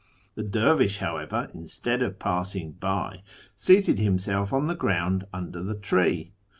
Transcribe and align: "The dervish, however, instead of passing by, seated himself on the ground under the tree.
"The 0.35 0.41
dervish, 0.41 0.97
however, 0.97 1.51
instead 1.53 2.01
of 2.01 2.17
passing 2.17 2.71
by, 2.71 3.21
seated 3.55 3.99
himself 3.99 4.51
on 4.51 4.65
the 4.65 4.73
ground 4.73 5.27
under 5.31 5.61
the 5.61 5.75
tree. 5.77 6.31